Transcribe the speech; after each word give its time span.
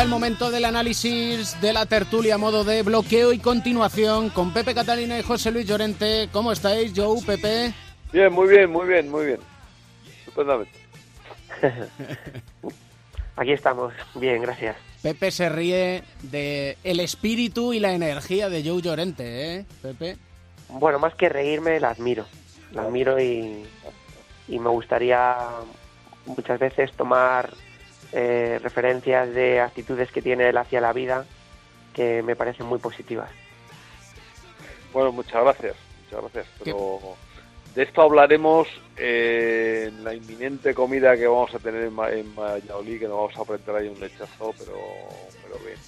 Llega 0.00 0.06
el 0.06 0.18
momento 0.18 0.50
del 0.50 0.64
análisis 0.64 1.60
de 1.60 1.74
la 1.74 1.84
tertulia 1.84 2.36
a 2.36 2.38
modo 2.38 2.64
de 2.64 2.82
bloqueo 2.82 3.34
y 3.34 3.38
continuación 3.38 4.30
con 4.30 4.50
Pepe 4.54 4.74
Catalina 4.74 5.18
y 5.18 5.22
José 5.22 5.50
Luis 5.50 5.66
Llorente. 5.66 6.30
¿Cómo 6.32 6.52
estáis, 6.52 6.94
Joe, 6.96 7.20
Pepe? 7.20 7.74
Bien, 8.10 8.32
muy 8.32 8.48
bien, 8.48 8.70
muy 8.70 8.88
bien, 8.88 9.10
muy 9.10 9.26
bien. 9.26 9.40
Estupendamente. 10.20 10.72
Aquí 13.36 13.52
estamos, 13.52 13.92
bien, 14.14 14.40
gracias. 14.40 14.74
Pepe 15.02 15.30
se 15.30 15.50
ríe 15.50 16.02
de 16.22 16.78
el 16.82 16.98
espíritu 17.00 17.74
y 17.74 17.78
la 17.78 17.92
energía 17.92 18.48
de 18.48 18.66
Joe 18.66 18.80
Llorente, 18.80 19.56
¿eh, 19.56 19.66
Pepe? 19.82 20.16
Bueno, 20.70 20.98
más 20.98 21.14
que 21.14 21.28
reírme, 21.28 21.78
la 21.78 21.90
admiro. 21.90 22.24
La 22.72 22.84
admiro 22.84 23.20
y, 23.20 23.66
y 24.48 24.58
me 24.58 24.70
gustaría 24.70 25.36
muchas 26.24 26.58
veces 26.58 26.90
tomar 26.94 27.50
eh, 28.12 28.58
referencias 28.62 29.32
de 29.34 29.60
actitudes 29.60 30.10
que 30.10 30.22
tiene 30.22 30.48
él 30.48 30.56
hacia 30.58 30.80
la 30.80 30.92
vida 30.92 31.24
que 31.94 32.22
me 32.22 32.36
parecen 32.36 32.66
muy 32.66 32.78
positivas. 32.78 33.30
Bueno, 34.92 35.12
muchas 35.12 35.42
gracias, 35.42 35.76
muchas 36.04 36.20
gracias. 36.32 36.46
Pero 36.64 36.98
de 37.74 37.82
esto 37.84 38.02
hablaremos 38.02 38.66
en 38.96 40.02
la 40.04 40.14
inminente 40.14 40.74
comida 40.74 41.16
que 41.16 41.26
vamos 41.26 41.54
a 41.54 41.58
tener 41.58 41.84
en, 41.84 41.94
Ma 41.94 42.10
en 42.10 42.34
Valladolid, 42.34 42.98
que 42.98 43.06
nos 43.08 43.16
vamos 43.16 43.36
a 43.36 43.42
aprender 43.42 43.76
ahí 43.76 43.88
un 43.88 44.00
lechazo, 44.00 44.52
pero, 44.58 44.74
pero 45.42 45.64
bien. 45.64 45.78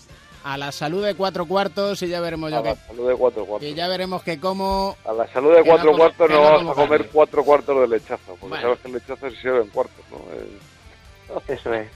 A 0.45 0.57
la 0.59 0.73
salud 0.73 1.05
de 1.05 1.15
cuatro 1.15 1.47
cuartos 1.47 2.03
y 2.03 2.09
ya 2.09 2.21
veremos 2.21 2.51
yo 2.51 2.59
A 2.59 2.63
la 2.63 2.75
que, 2.75 2.81
salud 2.89 3.09
de 3.09 3.15
cuatro 3.15 3.45
cuartos. 3.47 3.69
que 3.69 3.75
ya 3.75 3.87
veremos 3.87 4.23
que 4.25 4.41
como 4.41 4.97
A 5.05 5.13
la 5.13 5.29
salud 5.29 5.53
de 5.55 5.61
no 5.61 5.65
cuatro 5.67 5.97
cuartos 5.97 6.31
no 6.31 6.37
no 6.37 6.43
vamos 6.43 6.73
a 6.73 6.75
comer 6.83 6.99
carne. 6.99 7.11
cuatro 7.13 7.45
cuartos 7.45 7.81
de 7.81 7.89
lechazo, 7.97 8.23
porque 8.41 8.47
Bueno. 8.49 8.63
sabes 8.63 8.79
que 8.81 8.89
el 8.89 8.95
lechazo 8.95 9.31
se 9.31 9.37
sirve 9.37 9.61
en 9.63 9.69
cuartos, 9.69 10.05
¿no? 10.11 10.19
Eh, 10.35 11.39
Eso 11.55 11.73
es, 11.75 11.89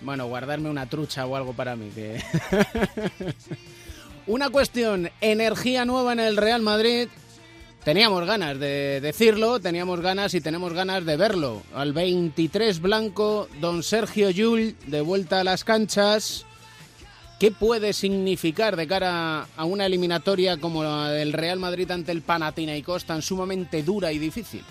Bueno, 0.00 0.26
guardarme 0.26 0.68
una 0.68 0.86
trucha 0.86 1.26
o 1.26 1.36
algo 1.36 1.52
para 1.52 1.76
mí. 1.76 1.90
Que... 1.94 2.22
una 4.26 4.50
cuestión, 4.50 5.10
energía 5.20 5.84
nueva 5.84 6.12
en 6.12 6.20
el 6.20 6.36
Real 6.36 6.62
Madrid. 6.62 7.08
Teníamos 7.84 8.24
ganas 8.26 8.58
de 8.58 9.00
decirlo, 9.02 9.60
teníamos 9.60 10.00
ganas 10.00 10.32
y 10.34 10.40
tenemos 10.40 10.72
ganas 10.72 11.04
de 11.04 11.16
verlo. 11.16 11.62
Al 11.74 11.92
23 11.92 12.80
blanco, 12.80 13.48
don 13.60 13.82
Sergio 13.82 14.30
Yul, 14.30 14.74
de 14.86 15.02
vuelta 15.02 15.40
a 15.40 15.44
las 15.44 15.64
canchas. 15.64 16.46
¿Qué 17.38 17.50
puede 17.50 17.92
significar 17.92 18.76
de 18.76 18.86
cara 18.86 19.48
a 19.56 19.64
una 19.64 19.84
eliminatoria 19.84 20.56
como 20.56 20.82
la 20.82 21.10
del 21.10 21.34
Real 21.34 21.58
Madrid 21.58 21.90
ante 21.90 22.12
el 22.12 22.22
Panathinaikos 22.22 23.04
tan 23.04 23.20
sumamente 23.20 23.82
dura 23.82 24.12
y 24.12 24.18
difícil? 24.18 24.64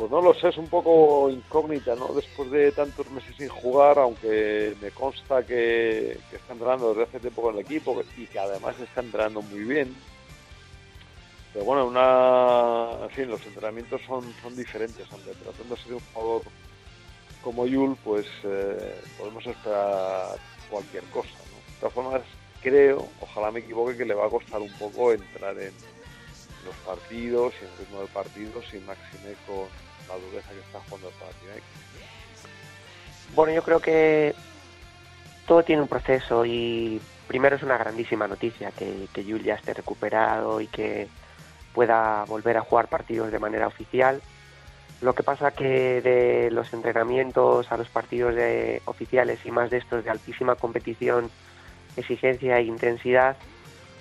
Pues 0.00 0.10
no 0.10 0.22
lo 0.22 0.32
sé, 0.32 0.48
es 0.48 0.56
un 0.56 0.66
poco 0.66 1.28
incógnita, 1.28 1.94
¿no? 1.94 2.08
Después 2.14 2.50
de 2.50 2.72
tantos 2.72 3.10
meses 3.10 3.36
sin 3.36 3.50
jugar, 3.50 3.98
aunque 3.98 4.74
me 4.80 4.90
consta 4.92 5.44
que, 5.44 6.12
está 6.32 6.54
entrenando 6.54 6.88
desde 6.88 7.02
hace 7.02 7.20
tiempo 7.20 7.42
con 7.42 7.54
el 7.54 7.60
equipo 7.60 8.02
y 8.16 8.24
que 8.24 8.38
además 8.38 8.80
está 8.80 9.02
entrenando 9.02 9.42
muy 9.42 9.60
bien. 9.60 9.94
Pero 11.52 11.66
bueno, 11.66 11.84
una, 11.84 13.04
en 13.04 13.10
fin, 13.10 13.28
los 13.28 13.44
entrenamientos 13.44 14.00
son, 14.06 14.24
diferentes, 14.56 15.06
aunque 15.12 15.32
tratando 15.32 15.76
de 15.86 15.92
un 15.92 16.00
jugador 16.14 16.42
como 17.42 17.66
Yul, 17.66 17.94
pues 18.02 18.26
eh, 18.44 19.02
podemos 19.18 19.46
esperar 19.46 20.38
cualquier 20.70 21.04
cosa, 21.10 21.28
¿no? 21.28 21.74
De 21.74 21.78
todas 21.78 21.92
formas, 21.92 22.22
creo, 22.62 23.06
ojalá 23.20 23.50
me 23.50 23.60
equivoque, 23.60 23.98
que 23.98 24.06
le 24.06 24.14
va 24.14 24.28
a 24.28 24.30
costar 24.30 24.62
un 24.62 24.72
poco 24.78 25.12
entrar 25.12 25.58
en 25.58 25.74
los 26.64 26.74
partidos 26.86 27.52
y 27.60 27.64
en 27.66 27.70
el 27.70 27.78
ritmo 27.80 27.98
del 27.98 28.08
partido, 28.08 28.62
sin 28.62 28.86
máxime 28.86 29.34
la 30.08 30.16
dureza 30.16 30.50
que 30.50 30.60
está 30.60 30.80
jugando 30.80 31.08
el 31.08 31.14
Panathinaikos. 31.14 31.68
Bueno, 33.34 33.52
yo 33.52 33.62
creo 33.62 33.80
que 33.80 34.34
todo 35.46 35.62
tiene 35.62 35.82
un 35.82 35.88
proceso 35.88 36.44
y 36.44 37.00
primero 37.28 37.56
es 37.56 37.62
una 37.62 37.78
grandísima 37.78 38.26
noticia 38.26 38.72
que, 38.72 39.06
que 39.12 39.24
Yul 39.24 39.42
ya 39.42 39.54
esté 39.54 39.74
recuperado 39.74 40.60
y 40.60 40.66
que 40.66 41.08
pueda 41.72 42.24
volver 42.24 42.56
a 42.56 42.62
jugar 42.62 42.88
partidos 42.88 43.30
de 43.30 43.38
manera 43.38 43.66
oficial. 43.66 44.20
Lo 45.00 45.14
que 45.14 45.22
pasa 45.22 45.52
que 45.52 46.02
de 46.02 46.50
los 46.50 46.72
entrenamientos 46.72 47.70
a 47.72 47.76
los 47.76 47.88
partidos 47.88 48.34
de 48.34 48.82
oficiales 48.84 49.38
y 49.44 49.50
más 49.50 49.70
de 49.70 49.78
estos 49.78 50.04
de 50.04 50.10
altísima 50.10 50.56
competición, 50.56 51.30
exigencia 51.96 52.58
e 52.58 52.64
intensidad, 52.64 53.36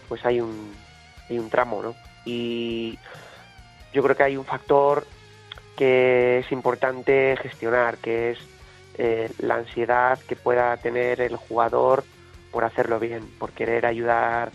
pues 0.10 0.26
hay 0.26 0.42
un, 0.42 0.74
hay 1.30 1.40
un 1.40 1.50
tramo, 1.50 1.82
¿no? 1.82 1.96
Y 2.26 3.00
yo 3.94 4.04
creo 4.04 4.16
que 4.16 4.24
hay 4.24 4.38
un 4.38 4.46
factor 4.46 5.06
que 5.76 6.40
es 6.40 6.52
importante 6.52 7.38
gestionar, 7.42 7.98
que 7.98 8.32
es 8.32 8.40
eh, 8.98 9.32
la 9.40 9.56
ansiedad 9.56 10.20
que 10.20 10.36
pueda 10.36 10.76
tener 10.78 11.22
el 11.22 11.36
jugador 11.38 12.04
por 12.52 12.64
hacerlo 12.64 13.00
bien, 13.00 13.26
por 13.40 13.52
querer 13.52 13.86
ayudar 13.86 14.52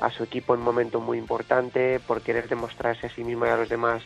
a 0.00 0.10
su 0.10 0.22
equipo 0.22 0.54
en 0.54 0.60
un 0.60 0.66
momento 0.66 1.00
muy 1.00 1.18
importante, 1.18 2.00
por 2.00 2.22
querer 2.22 2.48
demostrarse 2.48 3.06
a 3.06 3.10
sí 3.10 3.24
mismo 3.24 3.46
y 3.46 3.48
a 3.48 3.56
los 3.56 3.68
demás 3.68 4.02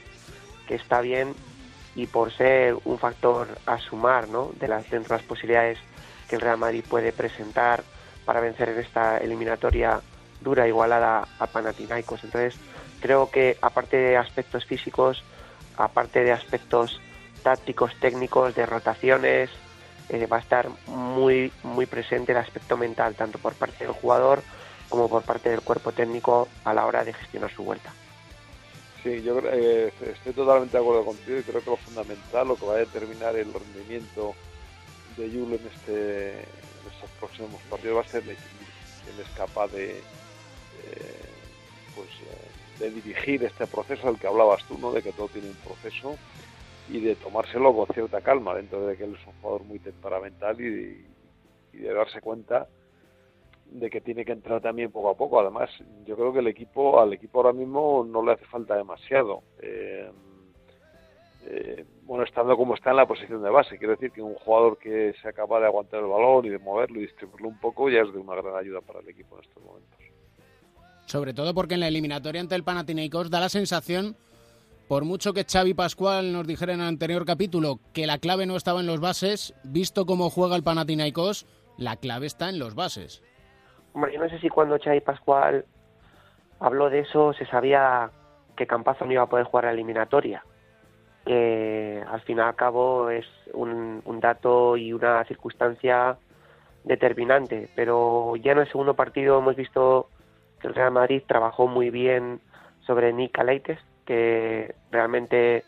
que 0.67 0.77
está 0.77 1.01
bien 1.01 1.35
y 1.95 2.07
por 2.07 2.33
ser 2.33 2.77
un 2.85 2.99
factor 2.99 3.49
a 3.67 3.79
sumar 3.79 4.29
¿no? 4.29 4.51
de 4.59 4.69
las, 4.69 4.89
dentro 4.91 5.15
de 5.15 5.21
las 5.21 5.29
posibilidades 5.29 5.79
que 6.29 6.37
el 6.37 6.41
Real 6.41 6.57
Madrid 6.57 6.85
puede 6.89 7.13
presentar 7.13 7.85
para 8.25 8.41
vencer 8.41 8.71
en 8.71 8.79
esta 8.79 9.19
eliminatoria 9.19 10.01
dura 10.41 10.67
igualada 10.67 11.29
a 11.39 11.47
Panathinaikos. 11.47 12.25
Entonces, 12.25 12.59
creo 13.01 13.31
que 13.31 13.59
aparte 13.61 13.97
de 13.97 14.17
aspectos 14.17 14.65
físicos, 14.65 15.23
aparte 15.77 16.23
de 16.25 16.33
aspectos 16.33 17.01
tácticos, 17.43 17.93
técnicos, 18.01 18.55
de 18.55 18.67
rotaciones, 18.67 19.51
eh, 20.09 20.27
va 20.27 20.37
a 20.37 20.41
estar 20.41 20.69
muy, 20.87 21.53
muy 21.63 21.87
presente 21.87 22.33
el 22.33 22.39
aspecto 22.39 22.77
mental, 22.77 23.15
tanto 23.15 23.39
por 23.39 23.55
parte 23.55 23.85
del 23.85 23.95
jugador 23.95 24.43
como 24.89 25.09
por 25.09 25.23
parte 25.23 25.49
del 25.49 25.63
cuerpo 25.63 25.93
técnico 25.93 26.49
a 26.65 26.75
la 26.75 26.87
hora 26.87 27.05
de 27.05 27.15
gestionar 27.15 27.51
su 27.51 27.65
vuelta. 27.65 27.93
Sí, 29.03 29.23
yo 29.23 29.41
eh, 29.45 29.93
estoy 30.01 30.33
totalmente 30.33 30.77
de 30.77 30.83
acuerdo 30.83 31.05
contigo 31.05 31.39
y 31.39 31.43
creo 31.43 31.61
que 31.61 31.71
lo 31.71 31.77
fundamental, 31.77 32.47
lo 32.47 32.57
que 32.57 32.67
va 32.67 32.75
a 32.75 32.79
determinar 32.79 33.35
el 33.35 33.53
rendimiento 33.53 34.35
de 35.17 35.31
Yul 35.31 35.55
en, 35.55 35.67
este, 35.75 36.31
en 36.31 36.93
estos 36.93 37.11
próximos 37.19 37.61
partidos 37.69 37.97
va 37.97 38.01
a 38.03 38.05
ser 38.05 38.23
el 38.23 38.31
es 38.31 39.29
capaz 39.37 39.69
de, 39.73 39.91
eh, 39.91 41.22
pues, 41.95 42.09
eh, 42.09 42.81
de 42.81 42.91
dirigir 42.91 43.45
este 43.45 43.67
proceso 43.67 44.09
del 44.09 44.19
que 44.19 44.27
hablabas 44.27 44.65
tú, 44.65 44.79
¿no? 44.79 44.93
de 44.93 45.03
que 45.03 45.13
todo 45.13 45.29
tiene 45.29 45.49
un 45.49 45.57
proceso 45.57 46.17
y 46.89 47.01
de 47.01 47.15
tomárselo 47.17 47.75
con 47.75 47.87
cierta 47.89 48.21
calma, 48.21 48.55
dentro 48.55 48.87
de 48.87 48.97
que 48.97 49.05
él 49.05 49.17
es 49.19 49.27
un 49.27 49.33
jugador 49.41 49.65
muy 49.65 49.79
temperamental 49.79 50.61
y, 50.61 51.07
de 51.73 51.95
darse 51.95 52.21
cuenta 52.21 52.69
de 53.67 53.89
que 53.89 54.03
tiene 54.03 54.27
que 54.27 54.33
entrar 54.33 54.61
también 54.61 54.93
poco 54.93 55.09
a 55.09 55.17
poco. 55.17 55.41
Además, 55.41 55.71
yo 56.05 56.17
creo 56.17 56.33
que 56.33 56.41
el 56.41 56.49
equipo, 56.49 57.01
al 57.01 57.15
equipo 57.15 57.39
ahora 57.39 57.55
mismo 57.55 58.07
no 58.07 58.23
le 58.23 58.33
hace 58.33 58.45
falta 58.45 58.77
demasiado. 58.77 59.43
Eh, 59.61 60.11
eh, 61.47 61.85
bueno, 62.03 62.25
estando 62.25 62.57
como 62.57 62.75
está 62.75 62.91
en 62.91 62.97
la 62.97 63.07
posición 63.07 63.43
de 63.43 63.51
base, 63.51 63.79
quiero 63.79 63.95
decir 63.95 64.13
que 64.13 64.21
un 64.21 64.35
jugador 64.35 64.77
que 64.77 65.15
sea 65.23 65.33
capaz 65.33 65.61
de 65.61 65.67
aguantar 65.67 66.01
el 66.01 66.07
balón 66.07 66.45
y 66.45 66.51
de 66.51 66.59
moverlo 66.59 66.99
y 66.99 67.03
distribuirlo 67.03 67.49
un 67.49 67.59
poco 67.59 67.89
ya 67.89 68.03
es 68.03 68.13
de 68.13 68.19
una 68.19 68.35
gran 68.35 68.57
ayuda 68.57 68.81
para 68.81 69.01
el 69.01 69.09
equipo 69.09 69.37
en 69.39 69.45
estos 69.45 69.63
momentos. 69.63 70.12
Sobre 71.07 71.35
todo 71.35 71.55
porque 71.55 71.75
en 71.75 71.81
la 71.81 71.89
eliminatoria 71.89 72.41
ante 72.41 72.55
el 72.55 72.65
Panathinaikos 72.65 73.31
da 73.31 73.41
la 73.41 73.49
sensación, 73.49 74.17
por 74.89 75.05
mucho 75.05 75.33
que 75.33 75.45
Xavi 75.45 75.75
Pascual 75.75 76.33
nos 76.33 76.47
dijera 76.47 76.75
en 76.75 76.81
el 76.81 76.87
anterior 76.87 77.25
capítulo 77.25 77.81
que 77.93 78.07
la 78.07 78.19
clave 78.19 78.47
no 78.47 78.57
estaba 78.57 78.81
en 78.81 78.87
los 78.87 79.01
bases, 79.01 79.55
visto 79.65 80.07
cómo 80.07 80.31
juega 80.31 80.57
el 80.57 80.63
Panathinaikos, 80.63 81.47
la 81.79 81.97
clave 81.97 82.27
está 82.27 82.49
en 82.49 82.59
los 82.59 82.75
bases. 82.75 83.23
Hombre, 83.95 84.15
yo 84.15 84.21
no 84.21 84.29
sé 84.29 84.39
si 84.39 84.49
cuando 84.49 84.79
Xavi 84.79 85.01
Pascual 85.01 85.65
habló 86.61 86.89
de 86.89 87.01
eso 87.01 87.33
se 87.35 87.47
sabía 87.47 88.11
que 88.57 88.67
Campazo 88.67 89.05
no 89.05 89.13
iba 89.13 89.23
a 89.23 89.29
poder 89.29 89.47
jugar 89.47 89.65
la 89.65 89.73
eliminatoria. 89.73 90.45
Que 91.27 92.03
al 92.09 92.21
fin 92.23 92.39
y 92.39 92.41
al 92.41 92.55
cabo 92.55 93.11
es 93.11 93.27
un 93.55 94.19
dato 94.21 94.77
y 94.77 94.93
una 94.93 95.25
circunstancia 95.25 96.17
determinante. 96.85 97.69
Pero 97.75 98.37
ya 98.37 98.53
en 98.53 98.59
el 98.59 98.69
segundo 98.69 98.95
partido 98.95 99.39
hemos 99.39 99.57
visto 99.57 100.09
el 100.65 100.75
Real 100.75 100.91
Madrid 100.91 101.23
trabajó 101.27 101.67
muy 101.67 101.91
bien 101.91 102.41
sobre 102.87 103.13
Nick 103.13 103.39
Aleites, 103.39 103.79
que 104.05 104.75
realmente 104.91 105.65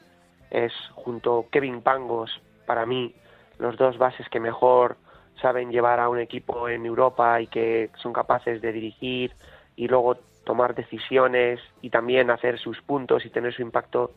es 0.50 0.72
junto 0.94 1.46
Kevin 1.50 1.82
Pangos, 1.82 2.40
para 2.66 2.86
mí, 2.86 3.14
los 3.58 3.76
dos 3.76 3.98
bases 3.98 4.28
que 4.28 4.40
mejor 4.40 4.96
saben 5.40 5.70
llevar 5.70 6.00
a 6.00 6.08
un 6.08 6.18
equipo 6.18 6.68
en 6.68 6.86
Europa 6.86 7.40
y 7.40 7.46
que 7.46 7.90
son 7.96 8.12
capaces 8.12 8.60
de 8.60 8.72
dirigir 8.72 9.32
y 9.76 9.88
luego 9.88 10.16
tomar 10.44 10.74
decisiones 10.74 11.60
y 11.82 11.90
también 11.90 12.30
hacer 12.30 12.58
sus 12.58 12.80
puntos 12.82 13.24
y 13.24 13.30
tener 13.30 13.54
su 13.54 13.62
impacto 13.62 14.12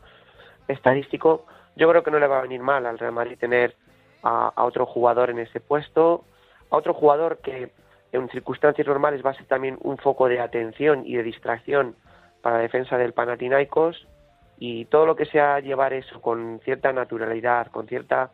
estadístico, 0.68 1.46
yo 1.76 1.88
creo 1.88 2.02
que 2.02 2.10
no 2.10 2.18
le 2.18 2.26
va 2.26 2.38
a 2.38 2.42
venir 2.42 2.60
mal 2.60 2.86
al 2.86 2.98
Real 2.98 3.12
Madrid 3.12 3.38
tener 3.38 3.74
a 4.22 4.64
otro 4.64 4.84
jugador 4.84 5.30
en 5.30 5.38
ese 5.38 5.60
puesto, 5.60 6.24
a 6.70 6.76
otro 6.76 6.92
jugador 6.92 7.38
que 7.38 7.70
en 8.12 8.28
circunstancias 8.28 8.86
normales 8.86 9.24
va 9.24 9.30
a 9.30 9.34
ser 9.34 9.46
también 9.46 9.78
un 9.82 9.98
foco 9.98 10.28
de 10.28 10.40
atención 10.40 11.02
y 11.04 11.16
de 11.16 11.22
distracción 11.22 11.96
para 12.42 12.56
la 12.56 12.62
defensa 12.62 12.96
del 12.96 13.12
Panathinaikos 13.12 14.06
y 14.58 14.86
todo 14.86 15.06
lo 15.06 15.16
que 15.16 15.26
sea 15.26 15.60
llevar 15.60 15.92
eso 15.92 16.20
con 16.20 16.60
cierta 16.64 16.92
naturalidad, 16.92 17.68
con 17.68 17.86
cierta 17.86 18.30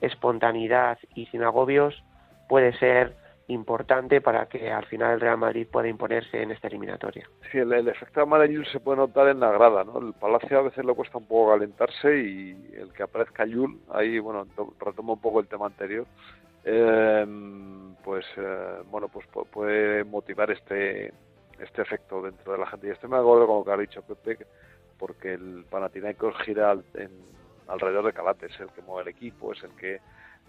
espontaneidad 0.00 0.98
y 1.14 1.26
sin 1.26 1.42
agobios 1.42 2.02
puede 2.48 2.76
ser 2.78 3.14
importante 3.48 4.20
para 4.20 4.46
que 4.46 4.70
al 4.72 4.86
final 4.86 5.14
el 5.14 5.20
Real 5.20 5.38
Madrid 5.38 5.66
pueda 5.70 5.88
imponerse 5.88 6.42
en 6.42 6.50
esta 6.50 6.68
eliminatoria. 6.68 7.28
Sí, 7.50 7.58
el, 7.58 7.88
efecto 7.88 8.20
Amarayul 8.20 8.66
se 8.66 8.80
puede 8.80 8.98
notar 8.98 9.28
en 9.28 9.40
la 9.40 9.52
grada, 9.52 9.84
¿no? 9.84 9.98
El 9.98 10.12
Palacio 10.14 10.58
a 10.58 10.62
veces 10.62 10.84
le 10.84 10.94
cuesta 10.94 11.18
un 11.18 11.26
poco 11.26 11.52
calentarse 11.52 12.18
y 12.18 12.74
el 12.76 12.92
que 12.92 13.04
aparezca 13.04 13.46
Yul, 13.46 13.78
ahí, 13.92 14.18
bueno, 14.18 14.46
retomo 14.80 15.14
un 15.14 15.20
poco 15.20 15.40
el 15.40 15.46
tema 15.46 15.66
anterior, 15.66 16.06
em, 16.66 17.94
pues, 18.04 18.26
eh, 18.36 18.82
bueno, 18.90 19.08
pues 19.08 19.26
puede 19.50 20.04
motivar 20.04 20.50
este 20.50 21.12
este 21.60 21.82
efecto 21.82 22.22
dentro 22.22 22.52
de 22.52 22.58
la 22.58 22.66
gente. 22.66 22.88
Y 22.88 22.90
estoy 22.90 23.10
me 23.10 23.16
acuerdo 23.16 23.46
con 23.46 23.58
lo 23.58 23.64
que 23.64 23.72
ha 23.72 23.76
dicho 23.76 24.02
Pepe, 24.02 24.46
porque 24.98 25.34
el 25.34 25.64
Panathinaikos 25.70 26.36
gira 26.42 26.72
en, 26.94 27.10
alrededor 27.68 28.06
de 28.06 28.12
Calate, 28.12 28.46
es 28.46 28.60
el 28.60 28.68
que 28.68 28.82
mueve 28.82 29.10
el 29.10 29.16
equipo, 29.16 29.52
es 29.52 29.62
el 29.62 29.74
que 29.76 30.00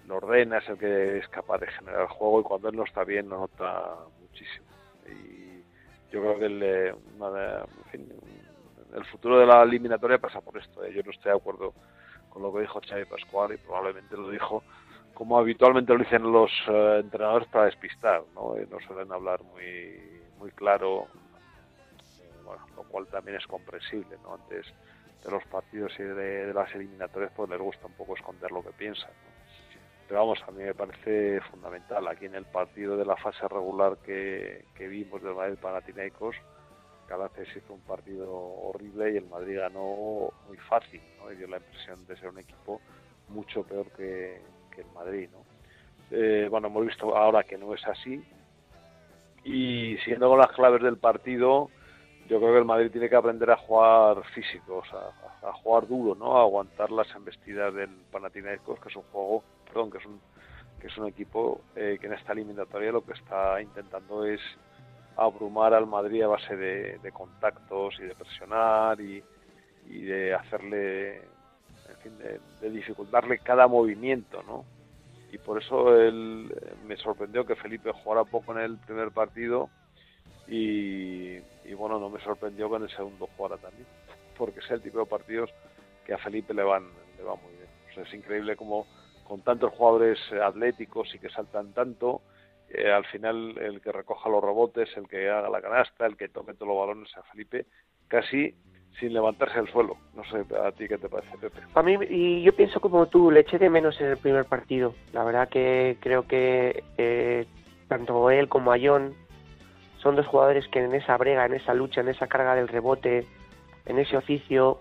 lo 0.06 0.18
ordena, 0.18 0.60
es 0.60 0.70
el 0.70 0.78
que 0.78 1.18
es 1.18 1.28
capaz 1.30 1.60
de 1.60 1.68
generar 1.68 2.02
el 2.02 2.08
juego 2.08 2.42
y 2.42 2.44
cuando 2.44 2.70
él 2.70 2.76
no 2.76 2.84
está 2.84 3.04
bien 3.04 3.30
lo 3.30 3.40
nota 3.40 3.96
muchísimo. 4.22 4.68
Y 5.08 5.64
yo 6.12 6.22
creo 6.22 6.40
que 6.40 6.46
el, 6.46 6.64
eh, 6.64 6.96
el 8.94 9.06
futuro 9.06 9.40
de 9.40 9.46
la 9.46 9.64
eliminatoria 9.64 10.18
pasa 10.18 10.42
por 10.42 10.58
esto. 10.58 10.84
¿eh? 10.84 10.94
Yo 10.94 11.02
no 11.04 11.12
estoy 11.12 11.32
de 11.32 11.38
acuerdo 11.38 11.74
con 12.30 12.42
lo 12.42 12.54
que 12.54 12.62
dijo 12.62 12.82
Xavi 12.88 13.06
Pascual 13.06 13.54
y 13.54 13.58
probablemente 13.58 14.16
lo 14.16 14.30
dijo 14.30 14.64
como 15.18 15.40
habitualmente 15.40 15.92
lo 15.94 15.98
dicen 15.98 16.32
los 16.32 16.52
eh, 16.68 17.00
entrenadores 17.00 17.48
para 17.48 17.66
despistar, 17.66 18.22
¿no? 18.36 18.54
no 18.70 18.80
suelen 18.86 19.12
hablar 19.12 19.42
muy 19.46 20.00
muy 20.38 20.52
claro, 20.52 21.08
lo 22.76 22.84
cual 22.84 23.08
también 23.08 23.38
es 23.38 23.48
comprensible, 23.48 24.16
¿no? 24.22 24.36
Antes 24.36 24.68
de 25.26 25.32
los 25.32 25.44
partidos 25.46 25.92
y 25.98 26.04
de, 26.04 26.54
las 26.54 26.72
eliminatorias, 26.76 27.32
pues 27.36 27.50
les 27.50 27.60
gusta 27.60 27.88
un 27.88 27.94
poco 27.94 28.16
esconder 28.16 28.52
lo 28.52 28.62
que 28.62 28.70
piensan, 28.74 29.10
Pero 30.08 30.20
vamos, 30.20 30.40
a 30.48 30.52
mí 30.52 30.62
me 30.62 30.76
parece 30.76 31.42
fundamental. 31.50 32.08
Aquí 32.08 32.28
en 32.28 32.36
el 32.36 32.46
partido 32.46 32.96
de 32.96 33.06
la 33.06 33.16
fase 33.16 33.48
regular 33.48 33.98
que, 34.06 34.66
vimos 34.78 35.24
del 35.24 35.34
Madrid 35.34 35.58
Panathinaikos, 35.60 36.36
Calaces 37.08 37.48
hizo 37.56 37.74
un 37.74 37.82
partido 37.82 38.32
horrible 38.32 39.14
y 39.14 39.18
el 39.18 39.26
Madrid 39.26 39.58
ganó 39.58 40.32
muy 40.48 40.58
fácil, 40.70 41.02
¿no? 41.18 41.32
Y 41.32 41.38
dio 41.38 41.48
la 41.48 41.58
impresión 41.58 42.06
de 42.06 42.16
ser 42.18 42.30
un 42.30 42.38
equipo 42.38 42.80
mucho 43.30 43.64
peor 43.64 43.90
que, 43.94 44.42
el 44.82 44.92
Madrid, 44.94 45.30
¿no? 45.32 45.46
Eh, 46.12 46.48
bueno, 46.50 46.68
hemos 46.68 46.86
visto 46.86 47.16
ahora 47.16 47.44
que 47.44 47.58
no 47.58 47.74
es 47.74 47.86
así, 47.86 48.24
y 49.44 49.98
siguiendo 50.00 50.30
con 50.30 50.40
las 50.40 50.52
claves 50.52 50.82
del 50.82 50.98
partido, 50.98 51.70
yo 52.30 52.40
creo 52.40 52.52
que 52.52 52.60
el 52.60 52.66
Madrid 52.66 52.92
tiene 52.92 53.10
que 53.10 53.16
aprender 53.16 53.50
a 53.52 53.58
jugar 53.58 54.24
físico, 54.34 54.84
a, 55.44 55.54
jugar 55.54 55.88
duro, 55.88 56.16
¿no? 56.16 56.38
A 56.38 56.42
aguantar 56.42 56.92
las 56.92 57.14
embestidas 57.16 57.74
del 57.74 57.90
Panathinaikos, 58.12 58.80
que 58.80 58.90
es 58.90 58.96
un 58.96 59.04
juego, 59.04 59.44
perdón, 59.66 59.92
que 59.92 59.98
es 60.00 60.06
un 60.06 60.20
que 60.80 60.88
es 60.88 60.98
un 60.98 61.08
equipo 61.08 61.62
eh, 61.76 61.98
que 62.00 62.08
en 62.08 62.14
esta 62.14 62.34
eliminatoria 62.34 62.92
lo 62.92 63.04
que 63.04 63.14
está 63.14 63.62
intentando 63.62 64.26
es 64.26 64.42
abrumar 65.16 65.74
al 65.74 65.88
Madrid 65.88 66.22
a 66.24 66.28
base 66.28 66.56
de, 66.56 67.12
contactos 67.12 67.96
y 68.00 68.04
de 68.04 68.16
presionar 68.16 69.02
y, 69.02 69.24
de 69.88 70.34
hacerle, 70.34 71.22
fin, 72.02 72.18
de, 72.18 72.40
de 72.62 72.70
dificultarle 72.70 73.40
cada 73.40 73.68
movimiento, 73.68 74.44
¿no? 74.44 74.66
y 75.32 75.38
por 75.38 75.62
eso 75.62 75.96
eh, 76.02 76.12
me 76.86 76.98
sorprendió 76.98 77.46
que 77.46 77.56
Felipe 77.56 77.92
jugara 77.92 78.24
poco 78.24 78.54
en 78.54 78.60
el 78.60 78.78
primer 78.78 79.12
partido 79.12 79.70
y, 80.48 81.40
bueno, 81.74 82.00
no 82.00 82.10
me 82.10 82.22
sorprendió 82.22 82.70
que 82.70 82.78
en 82.78 82.84
el 82.84 82.90
segundo 82.90 83.28
jugara 83.36 83.58
también, 83.58 83.86
porque 84.38 84.60
es 84.60 84.72
el 84.72 84.82
tipo 84.82 85.00
de 85.00 85.06
partidos 85.06 85.50
que 86.06 86.14
a 86.14 86.18
Felipe 86.18 86.54
le 86.54 86.64
van, 86.64 86.88
le 87.18 87.24
va 87.24 87.36
muy 87.36 87.52
bien. 87.52 88.06
es 88.08 88.14
increíble 88.14 88.56
como 88.56 88.88
con 89.26 89.42
tantos 89.42 89.74
jugadores 89.74 90.18
atléticos 90.42 91.14
y 91.14 91.20
que 91.20 91.30
saltan 91.30 91.74
tanto, 91.74 92.22
eh, 92.70 92.90
al 92.90 93.06
final 93.06 93.58
el 93.58 93.82
que 93.82 93.92
recoja 93.92 94.30
los 94.30 94.42
rebotes, 94.42 94.90
el 94.96 95.10
que 95.10 95.30
haga 95.30 95.50
la 95.50 95.62
canasta, 95.62 96.06
el 96.06 96.16
que 96.16 96.30
tome 96.30 96.54
todos 96.54 96.70
los 96.70 96.80
balones 96.80 97.18
a 97.18 97.24
Felipe, 97.24 97.66
casi 98.08 98.56
sin 99.00 99.14
levantarse 99.14 99.58
del 99.58 99.72
suelo. 99.72 99.98
No 100.16 100.24
sé, 100.26 100.44
¿a 100.56 100.72
ti 100.72 100.88
qué 100.88 100.98
te 100.98 101.10
parece, 101.10 101.38
Pepe? 101.38 101.60
A 101.74 101.84
mí, 101.84 101.98
y 102.10 102.42
yo 102.42 102.54
pienso 102.56 102.80
como 102.80 103.08
tú, 103.08 103.32
le 103.32 103.42
eché 103.42 103.60
de 103.60 103.70
menos 103.70 104.00
en 104.02 104.08
el 104.08 104.18
primer 104.18 104.46
partido. 104.46 104.94
La 105.14 105.24
verdad 105.24 105.50
que 105.50 105.98
creo 106.00 106.28
que 106.28 106.84
eh, 106.98 107.46
tanto 107.88 108.30
él 108.32 108.50
como 108.50 108.72
Ayón 108.72 109.14
son 109.98 110.16
dos 110.16 110.28
jugadores 110.28 110.68
que 110.70 110.84
en 110.84 110.94
esa 110.94 111.18
brega, 111.18 111.46
en 111.46 111.54
esa 111.54 111.74
lucha, 111.74 112.02
en 112.02 112.10
esa 112.10 112.28
carga 112.28 112.56
del 112.56 112.68
rebote, 112.68 113.26
en 113.86 114.00
ese 114.00 114.18
oficio, 114.18 114.80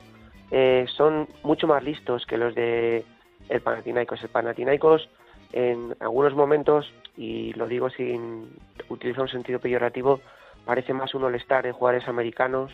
eh, 0.50 0.86
son 0.96 1.28
mucho 1.42 1.66
más 1.66 1.82
listos 1.82 2.24
que 2.26 2.36
los 2.36 2.54
de 2.54 3.04
el 3.48 3.60
Panathinaikos. 3.60 4.22
El 4.22 4.28
Panathinaikos 4.30 5.08
en 5.52 5.94
algunos 6.00 6.34
momentos, 6.34 6.92
y 7.16 7.52
lo 7.54 7.66
digo 7.66 7.90
sin 7.90 8.50
utilizar 8.88 9.22
un 9.22 9.28
sentido 9.28 9.58
peyorativo, 9.58 10.20
parece 10.64 10.92
más 10.92 11.14
un 11.14 11.24
all-star 11.24 11.64
de 11.64 11.72
jugadores 11.72 12.08
americanos 12.08 12.72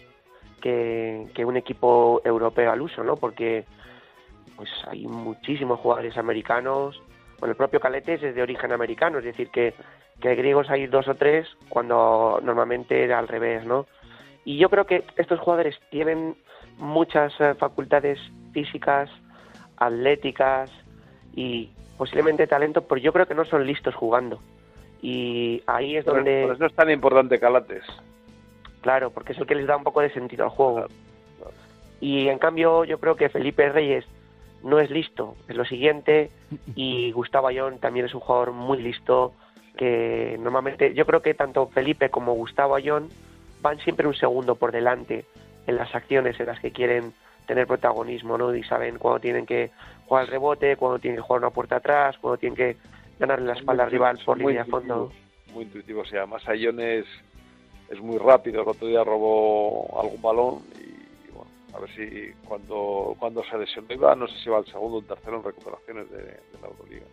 que, 0.62 1.44
un 1.44 1.56
equipo 1.56 2.22
europeo 2.24 2.72
al 2.72 2.80
uso, 2.80 3.04
¿no? 3.04 3.16
Porque 3.16 3.66
pues 4.56 4.70
hay 4.88 5.06
muchísimos 5.06 5.80
jugadores 5.80 6.16
americanos. 6.16 7.02
Bueno, 7.38 7.52
el 7.52 7.56
propio 7.56 7.80
Caletes 7.80 8.22
es 8.22 8.34
de 8.34 8.42
origen 8.42 8.72
americano, 8.72 9.18
es 9.18 9.24
decir, 9.24 9.48
que, 9.48 9.74
que 10.20 10.34
griegos 10.34 10.70
hay 10.70 10.86
dos 10.86 11.08
o 11.08 11.14
tres 11.16 11.48
cuando 11.68 12.40
normalmente 12.42 13.02
era 13.02 13.18
al 13.18 13.28
revés, 13.28 13.66
¿no? 13.66 13.86
Y 14.44 14.58
yo 14.58 14.70
creo 14.70 14.86
que 14.86 15.04
estos 15.16 15.40
jugadores 15.40 15.78
tienen 15.90 16.36
muchas 16.78 17.32
eh, 17.40 17.54
facultades 17.54 18.18
físicas, 18.52 19.10
atléticas 19.76 20.70
y 21.34 21.70
posiblemente 21.96 22.46
talento, 22.46 22.82
pero 22.82 23.00
yo 23.00 23.12
creo 23.12 23.26
que 23.26 23.34
no 23.34 23.44
son 23.44 23.66
listos 23.66 23.94
jugando. 23.94 24.40
Y 25.00 25.62
ahí 25.66 25.96
es 25.96 26.04
donde... 26.04 26.44
Por 26.46 26.54
eso 26.54 26.66
es 26.66 26.74
tan 26.74 26.90
importante 26.90 27.40
Calates. 27.40 27.84
Claro, 28.82 29.10
porque 29.10 29.32
es 29.32 29.38
el 29.38 29.46
que 29.46 29.54
les 29.54 29.66
da 29.66 29.76
un 29.76 29.84
poco 29.84 30.00
de 30.00 30.12
sentido 30.12 30.44
al 30.44 30.50
juego. 30.50 30.86
Y 32.00 32.28
en 32.28 32.38
cambio 32.38 32.84
yo 32.84 32.98
creo 32.98 33.14
que 33.14 33.28
Felipe 33.28 33.70
Reyes 33.70 34.04
no 34.62 34.80
es 34.80 34.90
listo, 34.90 35.36
es 35.48 35.56
lo 35.56 35.64
siguiente, 35.64 36.30
y 36.74 37.12
Gustavo 37.14 37.46
Ayón 37.46 37.78
también 37.78 38.06
es 38.06 38.14
un 38.14 38.20
jugador 38.20 38.52
muy 38.52 38.82
listo, 38.82 39.32
que 39.76 40.36
normalmente 40.40 40.94
yo 40.94 41.06
creo 41.06 41.22
que 41.22 41.34
tanto 41.34 41.68
Felipe 41.68 42.10
como 42.10 42.34
Gustavo 42.34 42.74
Ayón 42.74 43.08
van 43.62 43.78
siempre 43.78 44.06
un 44.06 44.14
segundo 44.14 44.56
por 44.56 44.72
delante 44.72 45.24
en 45.66 45.76
las 45.76 45.94
acciones 45.94 46.38
en 46.40 46.46
las 46.46 46.60
que 46.60 46.72
quieren 46.72 47.14
tener 47.46 47.66
protagonismo, 47.66 48.36
¿no? 48.36 48.54
Y 48.54 48.64
saben 48.64 48.98
cuándo 48.98 49.20
tienen 49.20 49.46
que 49.46 49.70
jugar 50.06 50.24
el 50.24 50.30
rebote, 50.30 50.76
cuándo 50.76 50.98
tienen 50.98 51.18
que 51.18 51.22
jugar 51.22 51.40
una 51.40 51.50
puerta 51.50 51.76
atrás, 51.76 52.16
cuándo 52.18 52.38
tienen 52.38 52.56
que 52.56 52.76
ganarle 53.18 53.46
la 53.46 53.54
espalda 53.54 53.84
al 53.84 53.90
rival 53.90 54.18
por 54.24 54.38
línea 54.38 54.64
de 54.64 54.70
fondo. 54.70 55.12
Muy 55.52 55.64
intuitivo, 55.64 56.00
o 56.00 56.04
sea, 56.04 56.20
además 56.20 56.48
Ayón 56.48 56.80
es 56.80 57.04
es 57.92 58.00
muy 58.00 58.18
rápido. 58.18 58.62
El 58.62 58.68
otro 58.68 58.88
día 58.88 59.04
robó 59.04 60.00
algún 60.00 60.22
balón 60.22 60.62
y 60.80 61.30
bueno, 61.30 61.50
a 61.74 61.78
ver 61.78 61.90
si 61.94 62.32
cuando, 62.48 63.14
cuando 63.18 63.44
se 63.44 63.58
lesionó 63.58 63.92
iba, 63.92 64.14
no 64.14 64.26
sé 64.26 64.34
si 64.42 64.48
va 64.48 64.58
al 64.58 64.66
segundo 64.66 64.96
o 64.96 65.00
el 65.00 65.06
tercero 65.06 65.36
en 65.36 65.44
recuperaciones 65.44 66.10
de, 66.10 66.40
la 66.60 66.68
Euroliga. 66.68 67.06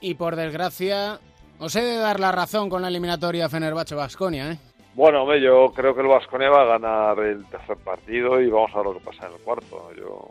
Y, 0.00 0.14
por 0.14 0.34
desgracia, 0.34 1.20
os 1.58 1.76
he 1.76 1.82
de 1.82 1.96
dar 1.96 2.20
la 2.20 2.32
razón 2.32 2.70
con 2.70 2.80
la 2.80 2.88
eliminatoria 2.88 3.50
Fenerbahce-Basconia, 3.50 4.52
¿eh? 4.52 4.58
Bueno, 4.94 5.36
yo 5.36 5.72
creo 5.72 5.94
que 5.94 6.00
el 6.00 6.08
Vasconia 6.08 6.50
va 6.50 6.62
a 6.62 6.78
ganar 6.78 7.18
el 7.20 7.44
tercer 7.46 7.76
partido 7.76 8.40
y 8.40 8.50
vamos 8.50 8.70
a 8.72 8.78
ver 8.78 8.86
lo 8.86 8.94
que 8.94 9.04
pasa 9.04 9.26
en 9.26 9.34
el 9.34 9.40
cuarto. 9.40 9.92
Yo, 9.94 10.30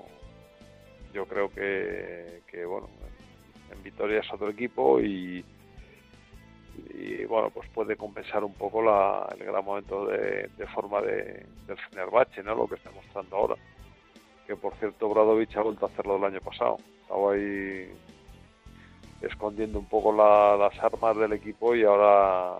yo 1.13 1.25
creo 1.25 1.49
que, 1.49 2.41
que 2.47 2.65
bueno, 2.65 2.89
en 3.71 3.83
Vitoria 3.83 4.19
es 4.19 4.33
otro 4.33 4.49
equipo 4.49 4.99
y, 4.99 5.45
y 6.93 7.25
bueno, 7.25 7.49
pues 7.49 7.69
puede 7.69 7.95
compensar 7.95 8.43
un 8.43 8.53
poco 8.53 8.81
el 8.81 9.45
gran 9.45 9.63
momento 9.63 10.05
de, 10.05 10.49
forma 10.73 11.01
de, 11.01 11.45
del 11.67 11.77
Fenerbahce, 11.89 12.43
¿no? 12.43 12.55
Lo 12.55 12.67
que 12.67 12.75
está 12.75 12.91
mostrando 12.91 13.35
ahora. 13.35 13.55
Que 14.47 14.55
por 14.55 14.73
cierto, 14.75 15.09
Bradovich 15.09 15.55
ha 15.57 15.61
vuelto 15.61 15.85
a 15.85 15.89
hacerlo 15.89 16.17
el 16.17 16.23
año 16.23 16.41
pasado. 16.41 16.77
Estaba 17.01 17.33
ahí 17.33 17.91
escondiendo 19.21 19.79
un 19.79 19.85
poco 19.85 20.11
las 20.13 20.77
armas 20.83 21.17
del 21.17 21.33
equipo 21.33 21.75
y 21.75 21.83
ahora 21.83 22.57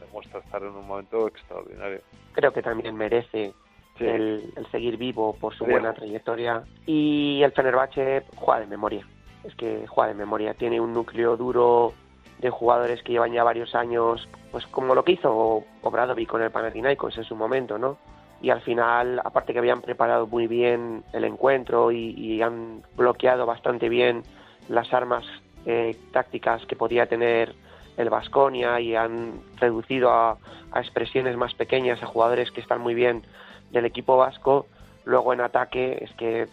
demuestra 0.00 0.40
estar 0.40 0.62
en 0.62 0.70
un 0.70 0.86
momento 0.86 1.28
extraordinario. 1.28 2.00
Creo 2.32 2.52
que 2.52 2.62
también 2.62 2.94
merece 2.94 3.52
el, 3.98 4.52
seguir 4.70 4.96
vivo 4.96 5.34
por 5.34 5.54
su 5.54 5.64
buena 5.64 5.92
trayectoria. 5.92 6.64
Y 6.86 7.42
el 7.42 7.52
Fenerbahce 7.52 8.24
juega 8.36 8.60
de 8.60 8.66
memoria. 8.66 9.06
Es 9.44 9.54
que 9.54 9.86
juega 9.86 10.08
de 10.08 10.18
memoria. 10.18 10.54
Tiene 10.54 10.80
un 10.80 10.92
núcleo 10.92 11.36
duro 11.36 11.94
de 12.40 12.50
jugadores 12.50 13.02
que 13.02 13.12
llevan 13.12 13.32
ya 13.32 13.44
varios 13.44 13.74
años, 13.74 14.26
pues 14.50 14.66
como 14.66 14.94
lo 14.94 15.04
que 15.04 15.12
hizo 15.12 15.64
Obradovic 15.82 16.28
con 16.28 16.42
el 16.42 16.50
Panathinaikos 16.50 17.18
en 17.18 17.24
su 17.24 17.36
momento, 17.36 17.78
¿no? 17.78 17.98
Y 18.42 18.50
al 18.50 18.62
final, 18.62 19.20
aparte 19.22 19.52
que 19.52 19.58
habían 19.58 19.82
preparado 19.82 20.26
muy 20.26 20.46
bien 20.46 21.04
el 21.12 21.24
encuentro 21.24 21.92
y, 21.92 22.40
han 22.40 22.82
bloqueado 22.96 23.44
bastante 23.44 23.90
bien 23.90 24.22
las 24.68 24.92
armas 24.94 25.24
eh, 25.66 25.94
tácticas 26.12 26.64
que 26.64 26.76
podía 26.76 27.06
tener 27.06 27.54
el 27.98 28.08
Vasconia 28.08 28.80
y 28.80 28.96
han 28.96 29.40
reducido 29.56 30.10
a, 30.10 30.38
expresiones 30.74 31.36
más 31.36 31.52
pequeñas 31.54 32.02
a 32.02 32.06
jugadores 32.06 32.50
que 32.52 32.60
están 32.60 32.80
muy 32.80 32.94
bien 32.94 33.24
del 33.72 33.84
equipo 33.84 34.16
vasco, 34.16 34.66
luego 35.04 35.32
en 35.32 35.40
ataque 35.40 35.98
es 36.00 36.12
que 36.12 36.46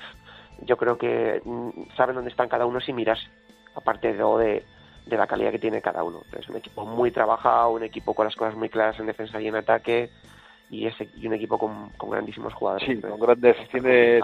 yo 0.64 0.76
creo 0.76 0.98
que 0.98 1.40
mm, 1.46 1.96
saben 1.96 2.16
dónde 2.16 2.32
están 2.32 2.50
cada 2.50 2.66
uno 2.66 2.82
sin 2.82 2.96
mirarse 2.96 3.28
aparte 3.76 4.12
de, 4.12 4.24
de, 4.24 4.64
la 5.16 5.28
calidad 5.28 5.52
que 5.52 5.60
tiene 5.60 5.82
cada 5.82 6.04
uno. 6.04 6.22
Es 6.38 6.50
un 6.50 6.58
equipo 6.58 6.86
muy 6.86 7.12
trabajado, 7.12 7.70
un 7.70 7.84
equipo 7.84 8.14
con 8.14 8.26
las 8.26 8.36
cosas 8.36 8.56
muy 8.56 8.70
claras 8.70 9.00
en 9.00 9.06
defensa 9.06 9.40
y 9.40 9.48
en 9.48 9.56
ataque 9.56 10.10
y, 10.70 10.86
ese, 10.86 11.08
y 11.16 11.28
un 11.28 11.34
equipo 11.34 11.58
con, 11.58 11.92
grandísimos 12.10 12.54
jugadores. 12.54 12.88
Sí, 12.88 13.00
con 13.00 13.20
grandes, 13.20 13.56
tiene, 13.70 14.20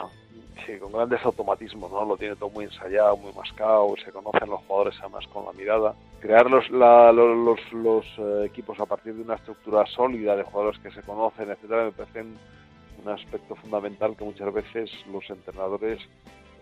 sí, 0.65 0.77
con 0.79 0.91
grandes 0.91 1.23
automatismos, 1.23 1.91
¿no? 1.91 2.03
Lo 2.03 2.17
tiene 2.17 2.35
todo 2.35 2.49
muy 2.49 2.65
ensayado, 2.65 3.15
muy 3.17 3.31
mascado, 3.33 3.95
se 4.03 4.11
conocen 4.11 4.49
los 4.49 4.61
jugadores 4.65 4.95
además 4.99 5.25
con 5.27 5.45
la 5.45 5.53
mirada. 5.53 5.95
Crear 6.19 6.49
los, 6.49 6.69
los, 6.69 7.73
los, 7.73 8.05
eh, 8.17 8.45
equipos 8.45 8.79
a 8.79 8.85
partir 8.85 9.13
de 9.13 9.21
una 9.21 9.35
estructura 9.35 9.85
sólida 9.85 10.35
de 10.35 10.43
jugadores 10.43 10.79
que 10.81 10.91
se 10.91 11.01
conocen, 11.03 11.49
etcétera, 11.49 11.85
me 11.85 11.91
parece 11.91 12.21
un 12.21 13.09
aspecto 13.09 13.55
fundamental 13.55 14.15
que 14.15 14.23
muchas 14.23 14.53
veces 14.53 14.89
los 15.11 15.29
entrenadores 15.29 15.99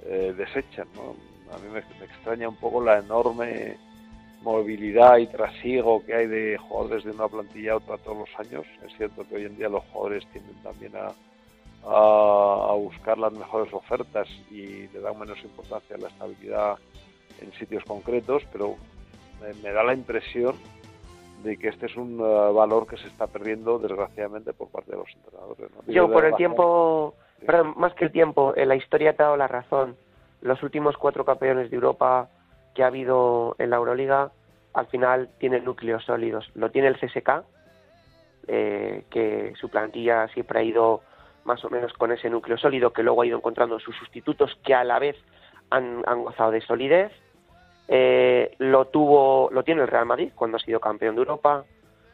eh, 0.06 0.34
desechan, 0.36 0.88
¿no? 0.96 1.16
A 1.54 1.58
mí 1.60 1.68
me, 1.72 1.80
extraña 2.06 2.50
un 2.50 2.56
poco 2.56 2.84
la 2.84 3.00
enorme 3.00 3.78
movilidad 4.42 5.18
y 5.18 5.28
trasiego 5.28 6.04
que 6.06 6.14
hay 6.14 6.28
de 6.28 6.58
jugadores 6.58 7.04
de 7.04 7.12
una 7.12 7.28
plantilla 7.28 7.74
a 7.74 7.78
otra 7.78 7.98
todos 7.98 8.18
los 8.18 8.40
años. 8.40 8.66
Es 8.86 8.96
cierto 8.98 9.24
que 9.28 9.36
hoy 9.36 9.46
en 9.46 9.58
día 9.58 9.70
los 9.70 9.84
jugadores 9.86 10.26
tienden 10.32 10.56
también 10.64 10.94
a, 10.96 11.12
a, 11.84 12.74
buscar 12.74 13.18
las 13.18 13.34
mejores 13.34 13.74
ofertas 13.74 14.28
y 14.50 14.88
le 14.88 15.00
dan 15.00 15.18
menos 15.20 15.42
importancia 15.44 15.96
a 15.96 16.00
la 16.00 16.08
estabilidad 16.08 16.78
en 17.40 17.52
sitios 17.54 17.84
concretos, 17.86 18.44
pero 18.52 18.76
me, 19.64 19.72
da 19.72 19.84
la 19.84 19.94
impresión 19.94 20.56
de 21.44 21.58
que 21.58 21.70
este 21.70 21.88
es 21.88 21.96
un 21.96 22.20
uh, 22.20 22.54
valor 22.54 22.86
que 22.86 22.98
se 22.98 23.08
está 23.08 23.28
perdiendo 23.28 23.80
desgraciadamente 23.80 24.54
por 24.54 24.70
parte 24.70 24.92
de 24.92 24.98
los 24.98 25.10
entrenadores. 25.16 25.72
Yo 25.88 26.12
por 26.12 26.26
el 26.26 26.36
tiempo, 26.36 27.16
perdón, 27.46 27.74
más 27.78 27.94
que 27.96 28.06
el 28.06 28.12
tiempo, 28.12 28.54
en 28.56 28.68
la 28.68 28.76
historia 28.76 29.16
te 29.16 29.24
ha 29.24 29.26
dado 29.26 29.38
la 29.38 29.48
razón. 29.48 29.96
Los 30.42 30.62
últimos 30.62 30.98
cuatro 30.98 31.26
campeones 31.26 31.70
de 31.72 31.76
Europa 31.76 32.30
que 32.74 32.84
ha 32.84 32.88
habido 32.88 33.56
en 33.60 33.70
la 33.70 33.78
Euroliga, 33.78 34.32
al 34.74 34.88
final 34.88 35.30
tienen 35.40 35.66
núcleos 35.66 36.04
sólidos. 36.06 36.50
Lo 36.56 36.72
tiene 36.72 36.88
el 36.88 36.98
CSK, 36.98 37.44
eh, 38.48 39.04
que 39.10 39.54
su 39.60 39.70
plantilla 39.70 40.28
siempre 40.30 40.60
ha 40.60 40.64
ido 40.64 41.02
más 41.44 41.64
o 41.66 41.70
menos 41.70 41.94
con 41.94 42.12
ese 42.12 42.30
núcleo 42.30 42.58
sólido 42.58 42.94
que 42.94 43.04
luego 43.04 43.22
ha 43.22 43.26
ido 43.26 43.38
encontrando 43.38 43.80
sus 43.80 43.96
sustitutos 43.96 44.58
que 44.64 44.74
a 44.74 44.84
la 44.84 45.00
vez 45.00 45.18
han, 45.70 46.04
gozado 46.24 46.52
de 46.52 46.62
solidez. 46.62 47.12
Eh, 47.88 48.56
lo 48.60 48.86
tuvo, 48.86 49.50
lo 49.52 49.64
tiene 49.64 49.82
el 49.82 49.88
Real 49.88 50.06
Madrid 50.06 50.32
cuando 50.36 50.58
ha 50.58 50.60
sido 50.60 50.80
campeón 50.80 51.16
de 51.16 51.22
Europa, 51.22 51.66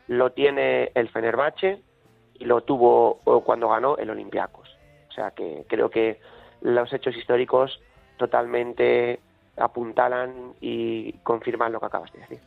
lo 0.08 0.32
tiene 0.32 0.92
el 0.96 1.10
Fenerbahce 1.10 1.82
y 2.36 2.46
lo 2.46 2.62
tuvo 2.62 3.20
cuando 3.46 3.70
ganó 3.70 3.98
el 3.98 4.10
Olympiacos. 4.10 4.70
O 5.10 5.12
sea 5.12 5.32
que 5.32 5.66
creo 5.68 5.90
que 5.90 6.20
los 6.62 6.92
hechos 6.94 7.16
históricos 7.16 7.82
totalmente 8.18 9.20
apuntalan 9.58 10.54
y 10.62 11.14
confirman 11.24 11.72
lo 11.72 11.80
que 11.80 11.86
acabas 11.86 12.12
de 12.14 12.20
decir. 12.20 12.40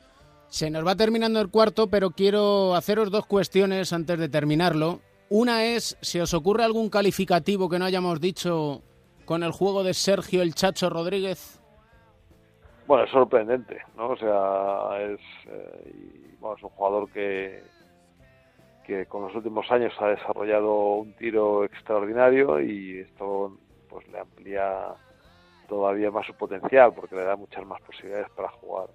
Se 0.49 0.71
nos 0.71 0.87
va 0.87 0.97
terminando 0.97 1.41
el 1.41 1.51
cuarto, 1.51 1.89
pero 1.89 2.11
quiero 2.11 2.75
haceros 2.75 3.11
dos 3.11 3.27
cuestiones 3.27 3.93
antes 3.93 4.19
de 4.19 4.29
terminarlo. 4.29 5.01
Una 5.29 5.65
es, 5.65 5.97
si 6.01 6.19
os 6.19 6.35
ocurre 6.35 6.65
algún 6.65 6.91
calificativo 6.91 7.69
que 7.69 7.79
no 7.79 7.85
hayamos 7.85 8.21
dicho 8.21 8.83
con 9.25 9.45
el 9.45 9.53
juego 9.53 9.85
de 9.85 9.95
Sergio 9.95 10.43
el 10.43 10.55
Chacho 10.57 10.91
Rodríguez. 10.91 11.61
Bueno, 12.89 13.05
es 13.05 13.11
sorprendente, 13.13 13.81
¿no? 13.97 14.09
O 14.09 14.17
sea, 14.17 15.01
es, 15.01 15.21
eh, 15.47 16.35
es 16.35 16.63
un 16.65 16.71
jugador 16.71 17.09
que, 17.13 17.63
que 18.85 19.07
con 19.07 19.23
los 19.23 19.35
últimos 19.37 19.71
años 19.71 19.93
ha 20.01 20.09
desarrollado 20.09 20.95
un 20.95 21.13
tiro 21.13 21.65
extraordinario 21.65 22.61
y 22.61 22.99
esto 22.99 23.57
pues 23.89 24.09
le 24.09 24.19
amplía 24.19 24.95
todavía 25.71 26.11
más 26.11 26.27
su 26.27 26.35
potencial 26.35 26.93
porque 26.93 27.15
le 27.15 27.23
da 27.23 27.37
muchas 27.37 27.65
más 27.65 27.81
posibilidades 27.83 28.29
para 28.31 28.49
jugar. 28.51 28.89